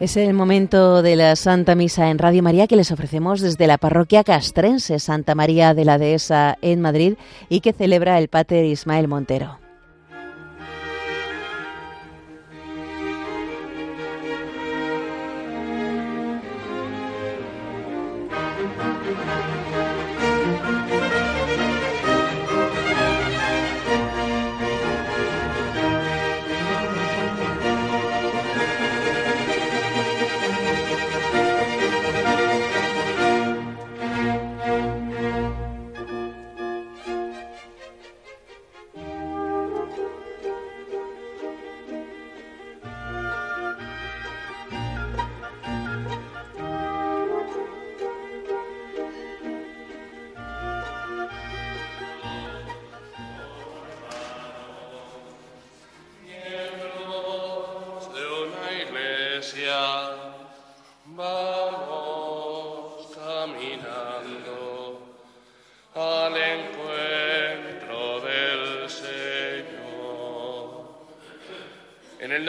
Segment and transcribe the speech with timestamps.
[0.00, 3.76] Es el momento de la Santa Misa en Radio María que les ofrecemos desde la
[3.76, 7.16] parroquia castrense Santa María de la Dehesa en Madrid
[7.50, 9.59] y que celebra el Pater Ismael Montero.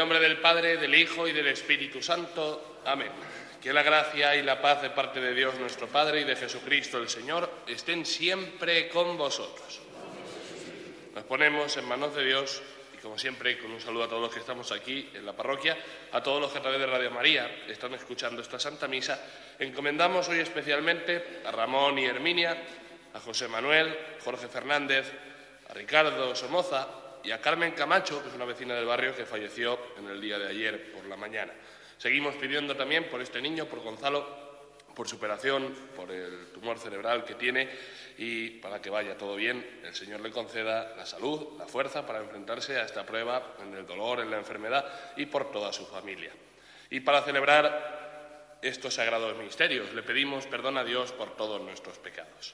[0.09, 2.80] Del Hijo y del Espíritu Santo.
[2.85, 3.11] Amén.
[3.61, 6.97] Que la gracia y la paz de parte de Dios nuestro Padre y de Jesucristo
[6.97, 9.79] el Señor estén siempre con vosotros.
[11.13, 12.63] Nos ponemos en manos de Dios
[12.95, 15.77] y como siempre con un saludo a todos los que estamos aquí en la parroquia,
[16.11, 19.23] a todos los que a través de Radio María están escuchando esta Santa Misa,
[19.59, 22.57] encomendamos hoy especialmente a Ramón y Herminia,
[23.13, 25.11] a José Manuel, Jorge Fernández,
[25.69, 29.79] a Ricardo Somoza, y a Carmen Camacho, que es una vecina del barrio que falleció
[29.97, 31.53] en el día de ayer por la mañana.
[31.97, 34.41] Seguimos pidiendo también por este niño, por Gonzalo,
[34.96, 37.69] por su operación, por el tumor cerebral que tiene
[38.18, 42.19] y para que vaya todo bien, el Señor le conceda la salud, la fuerza para
[42.19, 44.85] enfrentarse a esta prueba en el dolor, en la enfermedad
[45.16, 46.31] y por toda su familia.
[46.90, 52.53] Y para celebrar estos sagrados misterios, le pedimos perdón a Dios por todos nuestros pecados.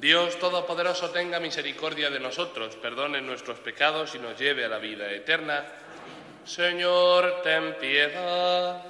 [0.00, 5.12] Dios Todopoderoso tenga misericordia de nosotros, perdone nuestros pecados y nos lleve a la vida
[5.12, 5.62] eterna.
[6.42, 8.82] Señor, ten piedad.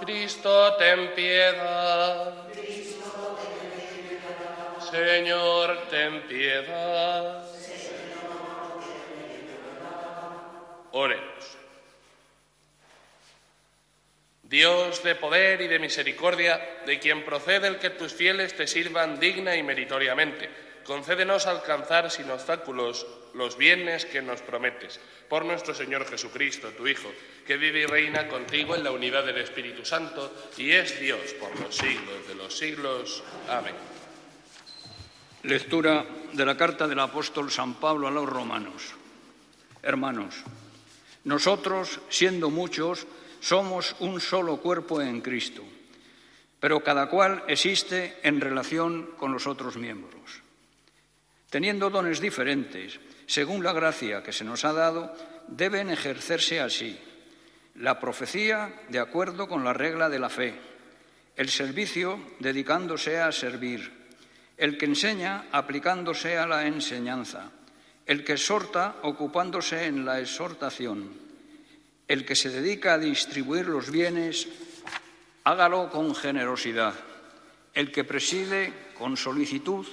[0.00, 2.34] Cristo, ten piedad.
[4.90, 7.46] Señor, ten piedad.
[10.90, 11.59] Oremos.
[14.50, 19.20] Dios de poder y de misericordia, de quien procede el que tus fieles te sirvan
[19.20, 20.50] digna y meritoriamente,
[20.82, 27.12] concédenos alcanzar sin obstáculos los bienes que nos prometes, por nuestro Señor Jesucristo, tu Hijo,
[27.46, 31.56] que vive y reina contigo en la unidad del Espíritu Santo y es Dios por
[31.60, 33.22] los siglos de los siglos.
[33.48, 33.76] Amén.
[35.44, 38.82] Lectura de la carta del apóstol San Pablo a los romanos.
[39.80, 40.42] Hermanos,
[41.22, 43.06] nosotros, siendo muchos,
[43.40, 45.64] somos un solo cuerpo en Cristo,
[46.60, 50.44] pero cada cual existe en relación con los otros miembros.
[51.48, 55.12] Teniendo dones diferentes, según la gracia que se nos ha dado,
[55.48, 56.98] deben ejercerse así.
[57.76, 60.54] La profecía de acuerdo con la regla de la fe,
[61.34, 63.90] el servicio dedicándose a servir,
[64.58, 67.50] el que enseña aplicándose a la enseñanza,
[68.04, 71.29] el que exhorta ocupándose en la exhortación
[72.10, 74.48] el que se dedica a distribuir los bienes,
[75.44, 76.92] hágalo con generosidad.
[77.72, 79.86] El que preside, con solicitud.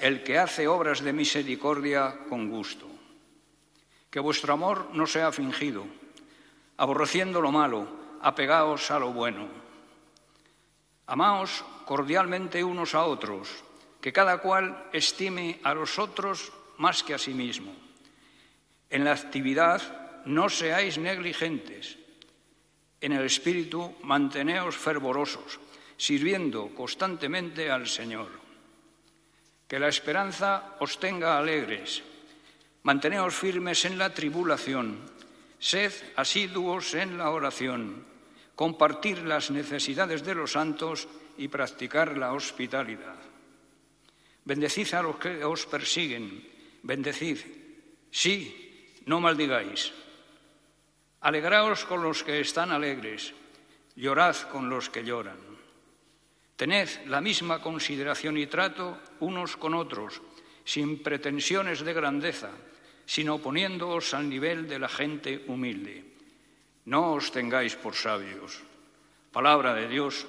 [0.00, 2.90] El que hace obras de misericordia, con gusto.
[4.10, 5.86] Que vuestro amor no sea fingido.
[6.78, 7.86] Aborreciendo lo malo,
[8.22, 9.46] apegaos a lo bueno.
[11.06, 13.62] Amaos cordialmente unos a otros,
[14.00, 17.72] que cada cual estime a los otros más que a sí mismo.
[18.90, 21.98] En la actividad no seáis negligentes.
[23.00, 25.58] En el espíritu manteneos fervorosos,
[25.96, 28.30] sirviendo constantemente al Señor.
[29.66, 32.02] Que la esperanza os tenga alegres.
[32.82, 35.00] Manteneos firmes en la tribulación.
[35.58, 38.04] Sed asiduos en la oración.
[38.54, 41.08] Compartir las necesidades de los santos
[41.38, 43.16] y practicar la hospitalidad.
[44.44, 46.42] Bendecid a los que os persiguen.
[46.82, 47.38] Bendecid.
[48.10, 49.92] Sí, no maldigáis.
[51.22, 53.32] Alegraos con los que están alegres,
[53.94, 55.38] llorad con los que lloran.
[56.56, 60.20] Tened la misma consideración y trato unos con otros,
[60.64, 62.50] sin pretensiones de grandeza,
[63.06, 66.04] sino poniéndoos al nivel de la gente humilde.
[66.86, 68.58] No os tengáis por sabios.
[69.30, 70.26] Palabra de Dios.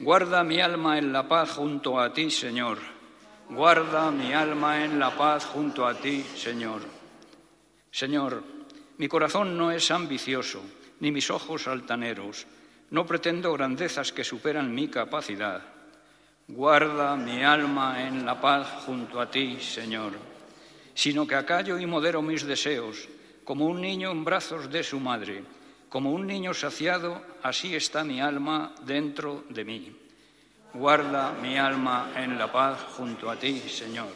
[0.00, 2.76] Guarda mi alma en la paz junto a ti, Señor.
[3.48, 6.95] Guarda mi alma en la paz junto a ti, Señor.
[7.96, 8.44] Señor,
[8.98, 10.60] mi corazón no es ambicioso,
[11.00, 12.46] ni mis ojos altaneros.
[12.90, 15.62] No pretendo grandezas que superan mi capacidad.
[16.46, 20.12] Guarda mi alma en la paz junto a ti, Señor,
[20.92, 23.08] sino que acallo y modero mis deseos,
[23.44, 25.42] como un niño en brazos de su madre,
[25.88, 29.96] como un niño saciado, así está mi alma dentro de mí.
[30.74, 34.12] Guarda mi alma en la paz junto a ti, Señor.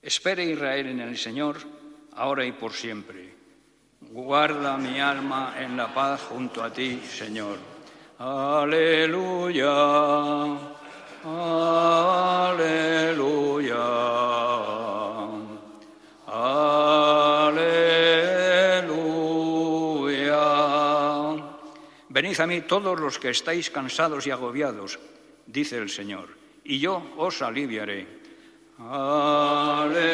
[0.00, 1.75] Espere Israel en el Señor,
[2.16, 3.34] ahora y por siempre.
[4.00, 7.58] Guarda mi alma en la paz junto a ti, Señor.
[8.18, 9.68] Aleluya,
[11.24, 12.54] aleluya,
[16.26, 17.76] aleluya.
[22.08, 24.98] Venid a mí todos los que estáis cansados y agobiados,
[25.46, 26.30] dice el Señor,
[26.64, 28.06] y yo os aliviaré.
[28.78, 30.06] Aleluya.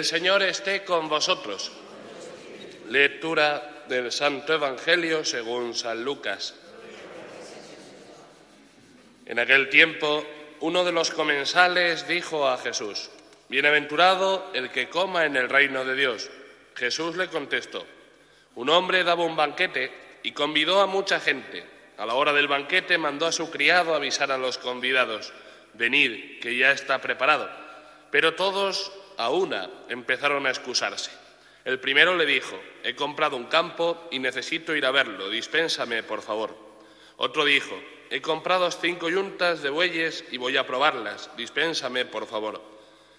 [0.00, 1.72] El Señor esté con vosotros.
[2.88, 6.54] Lectura del Santo Evangelio según San Lucas.
[9.26, 10.24] En aquel tiempo,
[10.60, 13.10] uno de los comensales dijo a Jesús,
[13.50, 16.30] Bienaventurado el que coma en el reino de Dios.
[16.76, 17.84] Jesús le contestó,
[18.54, 19.92] un hombre daba un banquete
[20.22, 21.64] y convidó a mucha gente.
[21.96, 25.32] A la hora del banquete mandó a su criado avisar a los convidados,
[25.74, 27.48] venid, que ya está preparado.
[28.10, 31.10] Pero todos a una empezaron a excusarse.
[31.64, 36.22] El primero le dijo, he comprado un campo y necesito ir a verlo, dispénsame, por
[36.22, 36.56] favor.
[37.18, 42.62] Otro dijo, he comprado cinco yuntas de bueyes y voy a probarlas, dispénsame, por favor.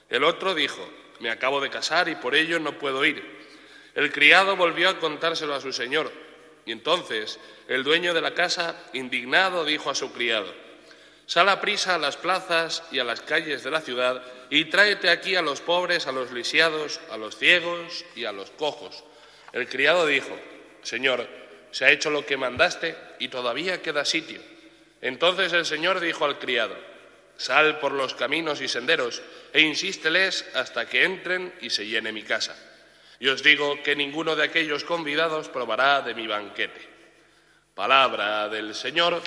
[0.10, 0.82] El otro dijo,
[1.20, 3.24] me acabo de casar y por ello no puedo ir.
[3.96, 6.12] El criado volvió a contárselo a su señor,
[6.66, 10.54] y entonces el dueño de la casa, indignado, dijo a su criado,
[11.26, 15.10] Sal a prisa a las plazas y a las calles de la ciudad y tráete
[15.10, 19.06] aquí a los pobres, a los lisiados, a los ciegos y a los cojos.
[19.54, 20.38] El criado dijo,
[20.84, 21.26] Señor,
[21.72, 24.42] se ha hecho lo que mandaste y todavía queda sitio.
[25.02, 26.76] Entonces el Señor dijo al criado,
[27.38, 29.22] Sal por los caminos y senderos
[29.54, 32.71] e insísteles hasta que entren y se llene mi casa.
[33.22, 36.82] Y os digo que ninguno de aquellos convidados probará de mi banquete.
[37.76, 39.22] Palabra del Señor.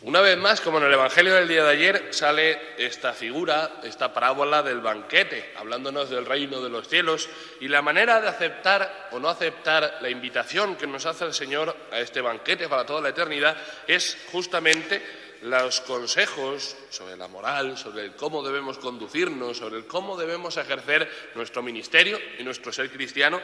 [0.00, 4.14] Una vez más, como en el Evangelio del día de ayer, sale esta figura, esta
[4.14, 7.28] parábola del banquete, hablándonos del reino de los cielos
[7.60, 11.76] y la manera de aceptar o no aceptar la invitación que nos hace el Señor
[11.92, 18.04] a este banquete para toda la eternidad es justamente los consejos sobre la moral, sobre
[18.04, 23.40] el cómo debemos conducirnos, sobre el cómo debemos ejercer nuestro ministerio y nuestro ser cristiano,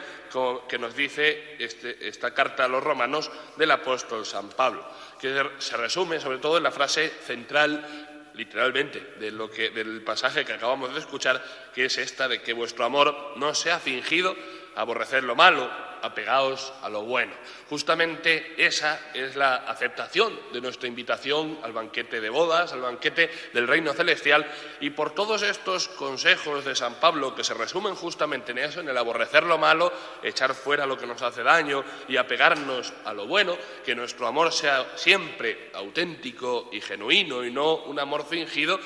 [0.69, 4.87] que nos dice este, esta carta a los romanos del apóstol San Pablo,
[5.19, 10.45] que se resume sobre todo en la frase central literalmente de lo que, del pasaje
[10.45, 11.43] que acabamos de escuchar,
[11.75, 14.37] que es esta de que vuestro amor no sea fingido,
[14.77, 15.69] aborrecer lo malo,
[16.03, 17.33] apegaos a lo bueno.
[17.69, 23.67] Justamente esa es la aceptación de nuestra invitación al banquete de bodas, al banquete del
[23.67, 24.47] reino celestial,
[24.81, 28.89] y por todos estos consejos de San Pablo que se resumen justamente en eso, en
[28.89, 29.93] el aborrecer lo malo,
[30.23, 34.53] echar fuera lo que nos hace daño y apegarnos a lo bueno, que nuestro amor
[34.53, 38.79] sea siempre auténtico y genuino y no un amor fingido,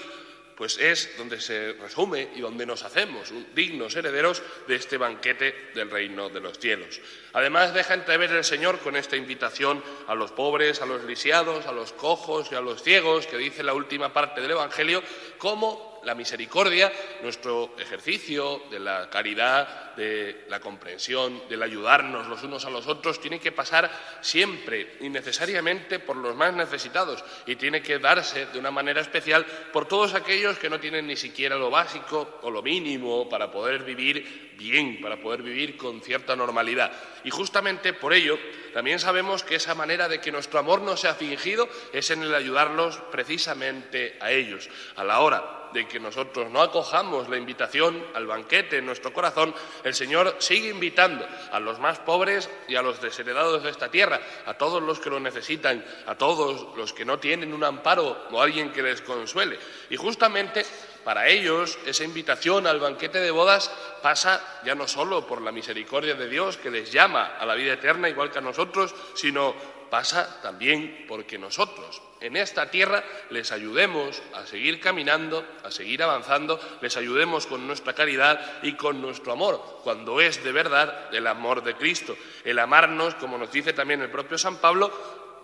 [0.60, 5.90] pues es donde se resume y donde nos hacemos dignos herederos de este banquete del
[5.90, 7.00] reino de los cielos.
[7.32, 11.72] Además, deja entrever el Señor con esta invitación a los pobres, a los lisiados, a
[11.72, 15.02] los cojos y a los ciegos, que dice la última parte del Evangelio,
[15.38, 16.92] como la misericordia,
[17.22, 23.20] nuestro ejercicio de la caridad, de la comprensión, del ayudarnos los unos a los otros,
[23.20, 23.90] tiene que pasar
[24.20, 29.44] siempre y necesariamente por los más necesitados y tiene que darse de una manera especial
[29.72, 33.84] por todos aquellos que no tienen ni siquiera lo básico o lo mínimo para poder
[33.84, 36.92] vivir bien, para poder vivir con cierta normalidad.
[37.24, 38.38] Y justamente por ello
[38.72, 42.34] también sabemos que esa manera de que nuestro amor no sea fingido es en el
[42.34, 44.68] ayudarlos precisamente a ellos.
[44.96, 49.54] A la hora de que nosotros no acojamos la invitación al banquete en nuestro corazón,
[49.84, 54.20] el Señor sigue invitando a los más pobres y a los desheredados de esta tierra,
[54.46, 58.40] a todos los que lo necesitan, a todos los que no tienen un amparo o
[58.40, 59.58] alguien que les consuele.
[59.90, 60.64] Y justamente
[61.04, 63.70] para ellos, esa invitación al banquete de bodas
[64.02, 67.74] pasa ya no solo por la misericordia de Dios que les llama a la vida
[67.74, 69.54] eterna igual que a nosotros, sino
[69.90, 76.60] pasa también porque nosotros en esta tierra les ayudemos a seguir caminando, a seguir avanzando,
[76.80, 81.62] les ayudemos con nuestra caridad y con nuestro amor, cuando es de verdad el amor
[81.64, 84.92] de Cristo, el amarnos, como nos dice también el propio San Pablo,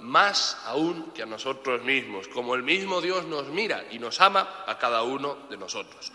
[0.01, 4.65] más aún que a nosotros mismos, como el mismo Dios nos mira y nos ama
[4.67, 6.13] a cada uno de nosotros.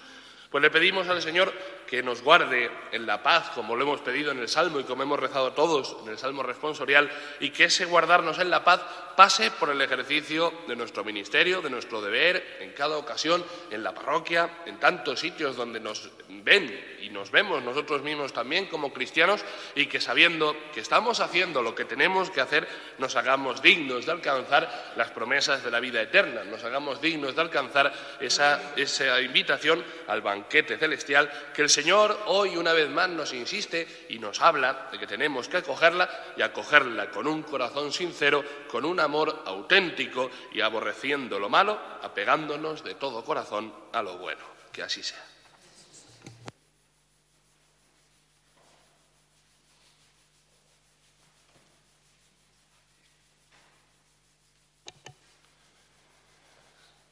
[0.51, 1.53] Pues le pedimos al Señor
[1.88, 5.03] que nos guarde en la paz, como lo hemos pedido en el Salmo y como
[5.03, 7.09] hemos rezado todos en el Salmo responsorial,
[7.39, 8.81] y que ese guardarnos en la paz
[9.15, 13.95] pase por el ejercicio de nuestro ministerio, de nuestro deber, en cada ocasión, en la
[13.95, 16.09] parroquia, en tantos sitios donde nos
[16.43, 19.43] ven y nos vemos nosotros mismos también como cristianos,
[19.75, 22.67] y que sabiendo que estamos haciendo lo que tenemos que hacer,
[23.00, 27.41] nos hagamos dignos de alcanzar las promesas de la vida eterna, nos hagamos dignos de
[27.41, 33.33] alcanzar esa, esa invitación al banquete celestial que el Señor hoy una vez más nos
[33.33, 38.43] insiste y nos habla de que tenemos que acogerla y acogerla con un corazón sincero,
[38.67, 44.51] con un amor auténtico y aborreciendo lo malo, apegándonos de todo corazón a lo bueno.
[44.71, 45.30] Que así sea.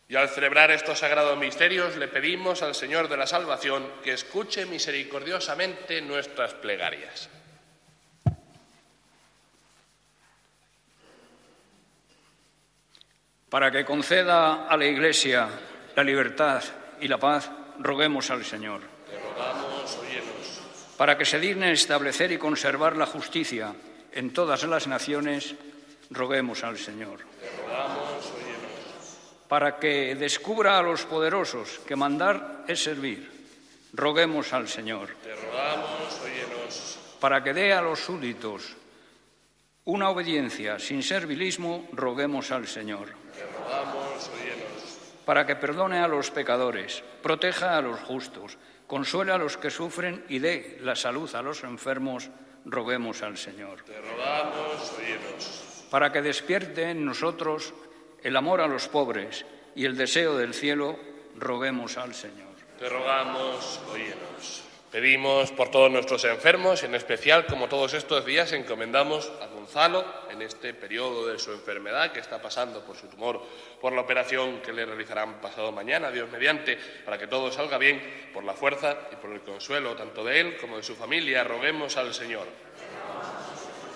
[0.09, 4.65] Y al celebrar estos sagrados misterios le pedimos al Señor de la Salvación que escuche
[4.65, 7.29] misericordiosamente nuestras plegarias.
[13.51, 15.47] Para que conceda a la Iglesia
[15.95, 16.63] la libertad
[16.99, 18.81] y la paz, roguemos al Señor.
[19.09, 20.61] Te rogamos, óyenos.
[20.97, 23.75] Para que se digne establecer y conservar la justicia
[24.11, 25.53] en todas las naciones,
[26.09, 27.19] roguemos al Señor.
[29.49, 33.25] Para que descubra a los poderosos que mandar es servir.
[33.93, 35.17] Roguemos al Señor.
[35.23, 36.99] Te rogamos, óyenos.
[37.19, 38.77] Para que dé a los súbditos
[39.85, 43.09] una obediencia sin servilismo, roguemos al Señor.
[43.33, 44.99] Te rogamos, óyenos.
[45.25, 50.25] Para que perdone a los pecadores, proteja a los justos, consuela a los que sufren
[50.29, 52.29] y dé la salud a los enfermos,
[52.65, 53.81] roguemos al Señor.
[53.81, 55.87] Te rogamos, óyenos.
[55.89, 57.73] Para que despierte en nosotros
[58.23, 59.45] el amor a los pobres
[59.75, 60.97] y el deseo del cielo,
[61.38, 62.49] roguemos al Señor.
[62.77, 64.63] Te rogamos, óyenos.
[64.91, 70.41] Pedimos por todos nuestros enfermos, en especial, como todos estos días, encomendamos a Gonzalo en
[70.41, 73.39] este periodo de su enfermedad que está pasando por su tumor,
[73.79, 78.01] por la operación que le realizarán pasado mañana, Dios mediante, para que todo salga bien,
[78.33, 81.95] por la fuerza y por el consuelo tanto de él como de su familia, roguemos
[81.95, 82.47] al Señor.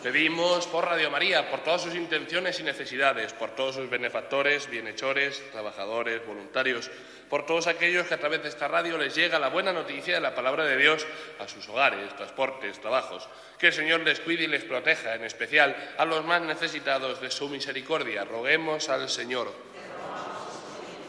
[0.03, 5.49] Pedimos por Radio María, por todas sus intenciones y necesidades, por todos sus benefactores, bienhechores,
[5.53, 6.91] trabajadores, voluntarios,
[7.29, 10.19] por todos aquellos que a través de esta radio les llega la buena noticia de
[10.19, 11.07] la palabra de Dios
[11.39, 13.29] a sus hogares, transportes, trabajos.
[13.57, 17.31] Que el Señor les cuide y les proteja, en especial a los más necesitados de
[17.31, 18.25] su misericordia.
[18.25, 19.53] Roguemos al Señor.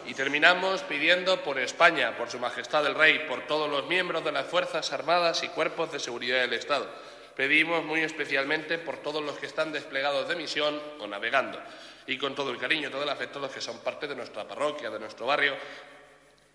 [0.07, 4.31] Y terminamos pidiendo por España, por Su Majestad el Rey, por todos los miembros de
[4.31, 6.89] las Fuerzas Armadas y cuerpos de seguridad del Estado
[7.37, 11.61] Pedimos muy especialmente por todos los que están desplegados de misión o navegando
[12.07, 14.91] y con todo el cariño, todo el afecto, los que son parte de nuestra parroquia,
[14.91, 15.57] de nuestro barrio,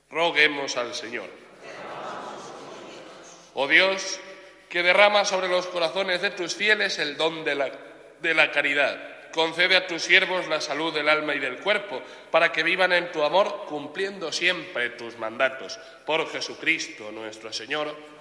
[0.09, 1.29] roguemos al Señor.
[3.55, 4.19] Oh Dios,
[4.69, 7.71] que derrama sobre los corazones de tus fieles el don de la,
[8.21, 9.31] de la caridad.
[9.31, 13.11] Concede a tus siervos la salud del alma y del cuerpo, para que vivan en
[13.11, 15.79] tu amor, cumpliendo siempre tus mandatos.
[16.05, 18.18] Por Jesucristo nuestro Señor.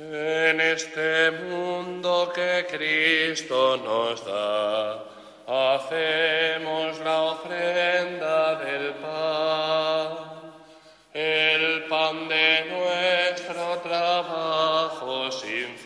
[0.00, 5.04] En este mundo que Cristo nos da,
[5.74, 10.08] hacemos la ofrenda del pan,
[11.12, 15.76] el pan de nuestro trabajo sin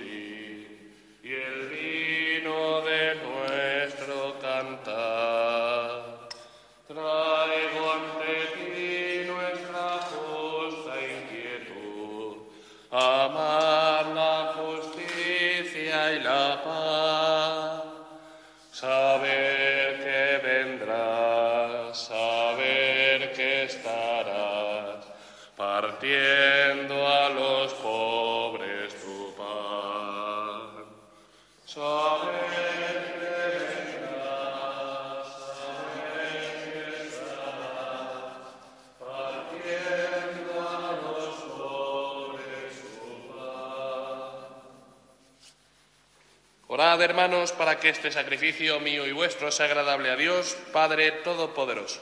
[47.02, 52.00] Hermanos, para que este sacrificio mío y vuestro sea agradable a Dios, Padre Todopoderoso.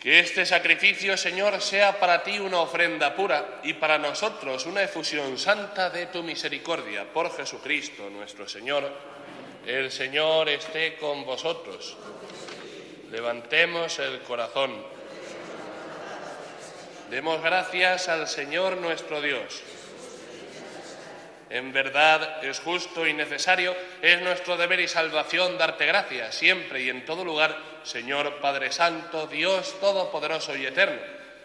[0.00, 5.36] Que este sacrificio, Señor, sea para ti una ofrenda pura y para nosotros una efusión
[5.36, 7.12] santa de tu misericordia.
[7.12, 8.88] Por Jesucristo nuestro Señor.
[9.66, 11.96] El Señor esté con vosotros.
[13.10, 14.95] Levantemos el corazón.
[17.10, 19.62] Demos gracias al Señor nuestro Dios.
[21.48, 26.90] En verdad es justo y necesario, es nuestro deber y salvación darte gracias siempre y
[26.90, 31.00] en todo lugar, Señor Padre Santo, Dios Todopoderoso y Eterno,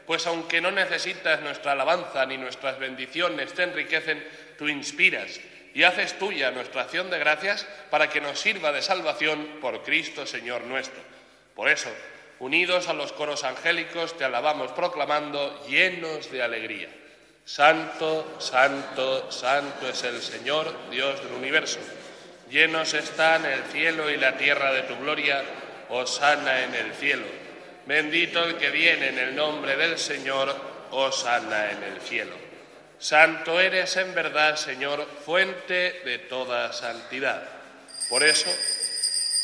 [0.07, 4.27] pues aunque no necesitas nuestra alabanza ni nuestras bendiciones te enriquecen,
[4.57, 5.39] tú inspiras
[5.75, 10.25] y haces tuya nuestra acción de gracias para que nos sirva de salvación por Cristo
[10.25, 11.01] Señor nuestro.
[11.53, 11.89] Por eso,
[12.41, 16.89] unidos a los coros angélicos, te alabamos proclamando llenos de alegría.
[17.45, 21.79] Santo, santo, santo es el Señor, Dios del universo.
[22.49, 25.43] Llenos están el cielo y la tierra de tu gloria,
[26.05, 27.25] sana en el cielo.
[27.85, 30.55] Bendito el que viene en el nombre del Señor,
[31.11, 32.33] sana en el cielo.
[32.97, 37.43] Santo eres en verdad, Señor, fuente de toda santidad.
[38.09, 38.49] Por eso,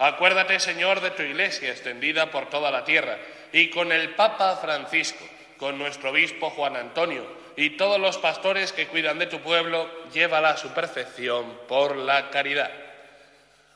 [0.00, 3.18] Acuérdate, Señor, de tu iglesia extendida por toda la tierra
[3.52, 5.22] y con el Papa Francisco,
[5.58, 7.22] con nuestro obispo Juan Antonio
[7.54, 12.30] y todos los pastores que cuidan de tu pueblo, llévala a su perfección por la
[12.30, 12.70] caridad.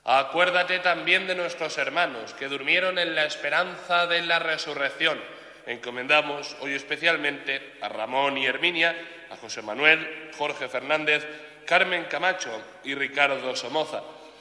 [0.05, 5.21] Acuérdate también de nuestros hermanos que durmieron en la esperanza de la resurrección.
[5.67, 8.97] Encomendamos hoy especialmente a Ramón y Herminia,
[9.31, 11.27] a José Manuel, Jorge Fernández,
[11.67, 14.03] Carmen Camacho y Ricardo Somoza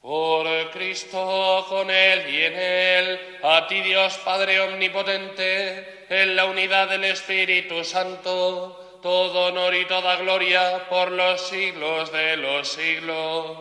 [0.00, 6.88] Por Cristo, con Él y en Él, a ti Dios Padre Omnipotente, en la unidad
[6.88, 13.58] del Espíritu Santo, todo honor y toda gloria por los siglos de los siglos.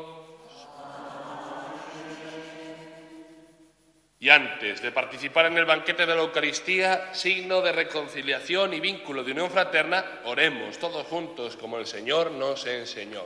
[4.22, 9.24] Y antes de participar en el banquete de la Eucaristía, signo de reconciliación y vínculo
[9.24, 13.26] de unión fraterna, oremos todos juntos como el Señor nos enseñó.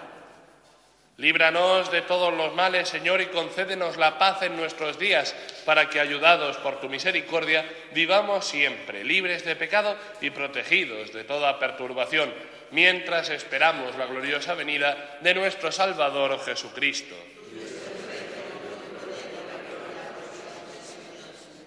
[1.21, 5.99] Líbranos de todos los males, Señor, y concédenos la paz en nuestros días, para que,
[5.99, 12.33] ayudados por tu misericordia, vivamos siempre libres de pecado y protegidos de toda perturbación,
[12.71, 17.15] mientras esperamos la gloriosa venida de nuestro Salvador Jesucristo.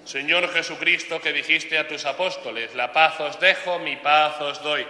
[0.04, 4.84] Señor Jesucristo, que dijiste a tus apóstoles, la paz os dejo, mi paz os doy.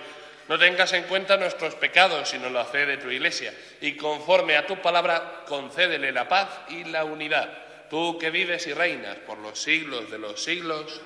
[0.49, 3.55] No tengas en cuenta nuestros pecados, sino lo hace de tu iglesia.
[3.81, 7.49] Y conforme a tu palabra, concédele la paz y la unidad.
[7.89, 11.01] Tú que vives y reinas por los siglos de los siglos,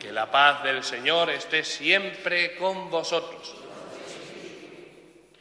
[0.00, 3.54] que la paz del Señor esté siempre con vosotros.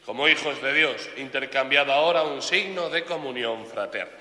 [0.06, 4.21] Como hijos de Dios, intercambiado ahora un signo de comunión fraterna.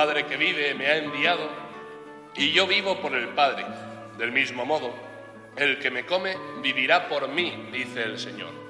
[0.00, 1.46] Padre que vive me ha enviado
[2.34, 3.66] y yo vivo por el Padre.
[4.16, 4.94] Del mismo modo,
[5.56, 8.69] el que me come vivirá por mí, dice el Señor.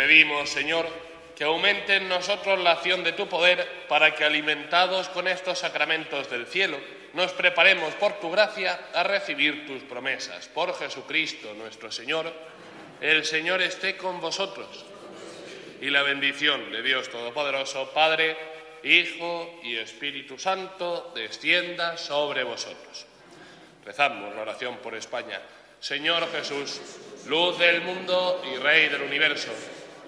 [0.00, 0.88] Pedimos, Señor,
[1.36, 6.30] que aumente en nosotros la acción de tu poder para que, alimentados con estos sacramentos
[6.30, 6.78] del cielo,
[7.12, 10.48] nos preparemos por tu gracia a recibir tus promesas.
[10.48, 12.32] Por Jesucristo nuestro Señor,
[13.02, 14.86] el Señor esté con vosotros.
[15.82, 18.38] Y la bendición de Dios Todopoderoso, Padre,
[18.82, 23.04] Hijo y Espíritu Santo, descienda sobre vosotros.
[23.84, 25.42] Rezamos la oración por España.
[25.78, 26.80] Señor Jesús,
[27.26, 29.50] luz del mundo y Rey del universo,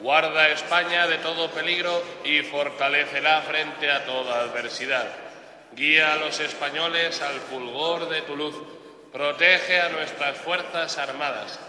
[0.02, 5.06] guarda a España de todo peligro y fortalecela frente a toda adversidad.
[5.74, 8.56] Guía a los españoles al fulgor de tu luz,
[9.12, 11.60] protege a nuestras Fuerzas Armadas,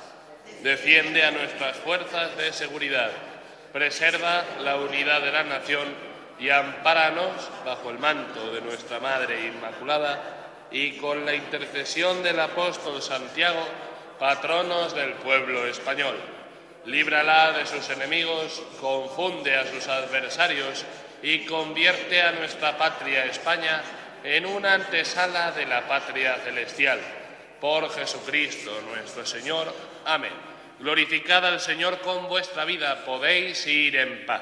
[0.64, 3.12] defiende a nuestras fuerzas de seguridad,
[3.72, 5.88] preserva la unidad de la nación
[6.40, 13.00] y ampáranos bajo el manto de nuestra Madre Inmaculada y con la intercesión del apóstol
[13.02, 13.64] Santiago,
[14.18, 16.33] patronos del pueblo español.
[16.86, 20.86] Líbrala de sus enemigos, confunde a sus adversarios
[21.22, 23.82] y convierte a nuestra patria España
[24.24, 27.00] en una antesala de la patria celestial.
[27.62, 29.74] Por Jesucristo nuestro Señor.
[30.06, 30.34] Amén.
[30.80, 34.42] Glorificad al Señor con vuestra vida, podéis ir en paz.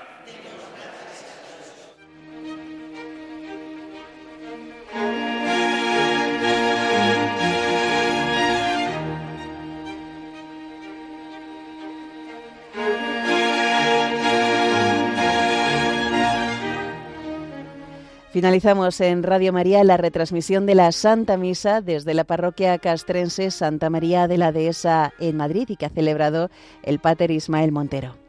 [18.42, 23.92] Finalizamos en Radio María la retransmisión de la Santa Misa desde la parroquia castrense Santa
[23.92, 26.50] María de la Dehesa en Madrid y que ha celebrado
[26.82, 28.21] el Pater Ismael Montero.